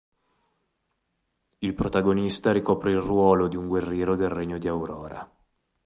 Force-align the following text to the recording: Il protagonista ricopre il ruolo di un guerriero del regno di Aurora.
Il 1.59 1.75
protagonista 1.75 2.51
ricopre 2.51 2.89
il 2.89 2.99
ruolo 2.99 3.47
di 3.47 3.55
un 3.55 3.67
guerriero 3.67 4.15
del 4.15 4.29
regno 4.29 4.57
di 4.57 4.67
Aurora. 4.67 5.31